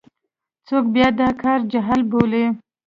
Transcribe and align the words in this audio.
څوک 0.67 0.85
بیا 0.95 1.07
دا 1.19 1.29
کار 1.41 1.59
جعل 1.71 2.01
بولي. 2.11 2.45